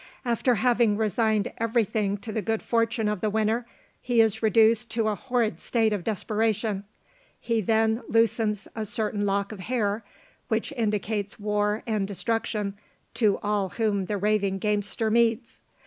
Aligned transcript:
After 0.25 0.55
having 0.55 0.97
resigned 0.97 1.53
everything 1.59 2.17
to 2.17 2.31
the 2.31 2.41
good 2.41 2.63
fortune 2.63 3.07
of 3.07 3.21
the 3.21 3.29
winner, 3.29 3.67
he 4.01 4.19
is 4.19 4.41
reduced 4.41 4.89
to 4.89 5.09
a 5.09 5.13
horrid 5.13 5.61
state 5.61 5.93
of 5.93 6.03
desperation; 6.03 6.85
he 7.39 7.61
then 7.61 8.01
loosens 8.09 8.67
a 8.75 8.83
certain 8.87 9.27
lock 9.27 9.51
of 9.51 9.59
hair, 9.59 10.03
which 10.47 10.71
indicates 10.71 11.39
war 11.39 11.83
and 11.85 12.07
destruction 12.07 12.73
to 13.13 13.37
all 13.43 13.69
whom 13.69 14.05
the 14.05 14.17
raving 14.17 14.57
gamester 14.57 15.11
meets. 15.11 15.61